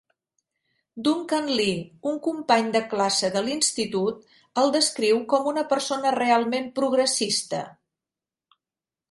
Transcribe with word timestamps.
Duncan 1.07 1.49
Lee, 1.59 1.75
un 2.11 2.17
company 2.27 2.71
de 2.77 2.81
classe 2.93 3.29
de 3.35 3.43
l'institut, 3.49 4.25
el 4.63 4.73
descriu 4.77 5.21
com 5.35 5.47
a 5.47 5.53
una 5.53 5.67
"persona 5.75 6.15
realment 6.19 6.67
progressista". 6.83 7.63